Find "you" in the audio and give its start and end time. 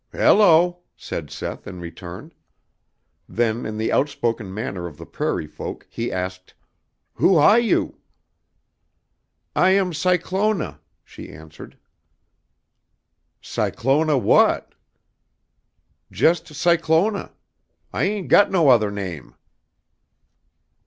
7.57-7.99